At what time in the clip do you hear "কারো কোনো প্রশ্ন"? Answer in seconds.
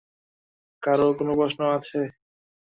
0.83-1.59